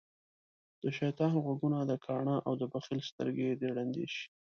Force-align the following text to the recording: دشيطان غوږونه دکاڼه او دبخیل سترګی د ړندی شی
دشيطان 0.85 1.33
غوږونه 1.43 1.79
دکاڼه 1.91 2.35
او 2.47 2.53
دبخیل 2.61 2.99
سترګی 3.09 3.49
د 3.55 3.63
ړندی 3.75 4.05
شی 4.13 4.23